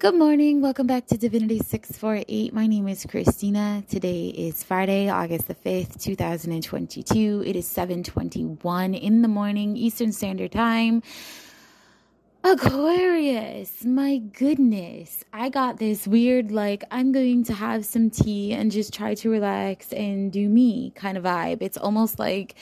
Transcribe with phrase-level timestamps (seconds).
[0.00, 0.60] Good morning.
[0.60, 2.54] Welcome back to Divinity 648.
[2.54, 3.82] My name is Christina.
[3.90, 7.42] Today is Friday, August the 5th, 2022.
[7.44, 11.02] It is 7:21 in the morning Eastern Standard Time.
[12.50, 15.22] Aquarius, my goodness.
[15.34, 19.28] I got this weird, like, I'm going to have some tea and just try to
[19.28, 21.58] relax and do me kind of vibe.
[21.60, 22.54] It's almost like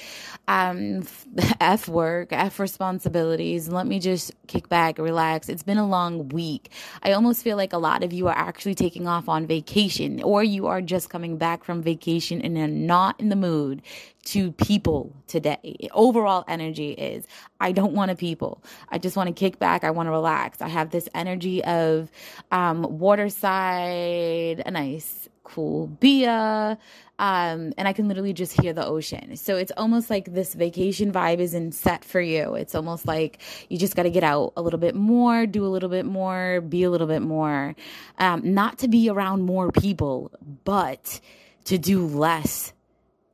[0.49, 1.05] um,
[1.61, 3.69] F work, F responsibilities.
[3.69, 5.49] Let me just kick back, relax.
[5.49, 6.73] It's been a long week.
[7.05, 10.43] I almost feel like a lot of you are actually taking off on vacation or
[10.43, 13.83] you are just coming back from vacation and are not in the mood
[14.27, 15.89] to people today.
[15.93, 17.27] Overall energy is
[17.61, 18.63] I don't want to people.
[18.89, 19.76] I just want to kick back.
[19.85, 20.61] I want to relax.
[20.61, 22.11] I have this energy of
[22.51, 26.77] um, waterside, a nice cool beer,
[27.19, 29.37] um, and I can literally just hear the ocean.
[29.37, 32.55] So it's almost like this vacation vibe isn't set for you.
[32.55, 35.69] It's almost like you just got to get out a little bit more, do a
[35.69, 37.77] little bit more, be a little bit more.
[38.19, 40.33] Um, not to be around more people,
[40.65, 41.21] but
[41.65, 42.73] to do less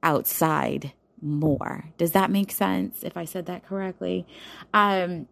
[0.03, 1.85] outside more.
[1.97, 4.27] Does that make sense if I said that correctly?
[4.75, 5.29] Um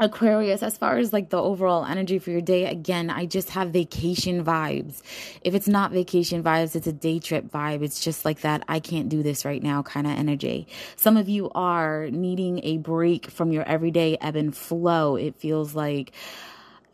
[0.00, 3.70] Aquarius, as far as like the overall energy for your day, again, I just have
[3.70, 5.02] vacation vibes.
[5.42, 7.82] If it's not vacation vibes, it's a day trip vibe.
[7.82, 10.68] It's just like that, I can't do this right now kind of energy.
[10.96, 15.16] Some of you are needing a break from your everyday ebb and flow.
[15.16, 16.12] It feels like,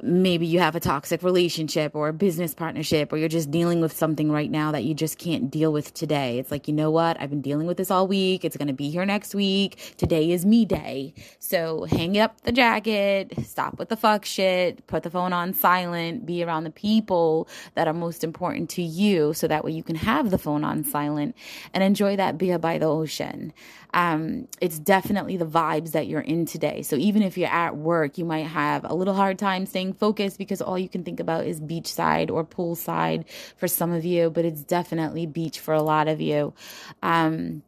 [0.02, 3.92] maybe you have a toxic relationship or a business partnership or you're just dealing with
[3.92, 6.38] something right now that you just can't deal with today.
[6.38, 7.20] It's like, you know what?
[7.20, 8.44] I've been dealing with this all week.
[8.44, 9.94] It's going to be here next week.
[9.96, 11.14] Today is me day.
[11.38, 16.26] So hang up the jacket, stop with the fuck shit, put the phone on silent,
[16.26, 19.96] be around the people that are most important to you so that way you can
[19.96, 21.36] have the phone on silent
[21.72, 23.52] and enjoy that beer by the ocean.
[23.94, 26.82] Um, it's definitely the vibes that you're in today.
[26.82, 30.38] So even if you're at work, you might have a little hard time staying focused
[30.38, 33.24] because all you can think about is beachside or poolside
[33.56, 36.54] for some of you, but it's definitely beach for a lot of you.
[37.02, 37.62] Um,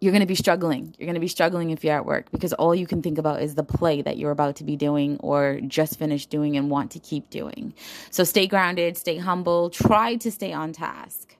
[0.00, 0.94] you're going to be struggling.
[0.98, 3.40] You're going to be struggling if you're at work because all you can think about
[3.40, 6.90] is the play that you're about to be doing or just finished doing and want
[6.90, 7.72] to keep doing.
[8.10, 11.36] So stay grounded, stay humble, try to stay on task.